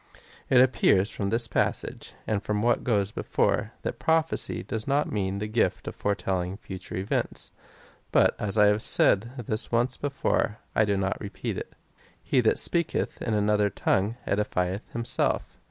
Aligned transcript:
It 0.49 0.59
appears 0.61 1.11
from 1.11 1.29
this 1.29 1.47
passage, 1.47 2.15
and 2.25 2.41
from 2.41 2.63
what 2.63 2.83
goes 2.83 3.11
before, 3.11 3.73
that 3.83 3.99
prophecy 3.99 4.63
does 4.63 4.87
not 4.87 5.11
mean 5.11 5.37
the 5.37 5.45
gift 5.45 5.87
of 5.87 5.95
foretelling 5.95 6.57
future 6.57 6.95
events: 6.95 7.51
but 8.11 8.35
as 8.39 8.57
I 8.57 8.65
have 8.65 8.81
said 8.81 9.29
this 9.45 9.71
once 9.71 9.97
before,^ 9.97 10.55
I 10.73 10.85
do 10.85 10.97
not 10.97 11.21
repeat 11.21 11.55
it. 11.55 11.73
4. 11.73 11.77
He 12.23 12.41
that 12.41 12.57
speaketh 12.57 13.21
in 13.21 13.35
another 13.35 13.69
tongue, 13.69 14.17
edifieth 14.25 14.91
himself. 14.91 15.59